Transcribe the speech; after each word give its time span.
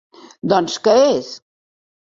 Doncs 0.53 0.79
què 0.89 0.97
és? 1.11 1.31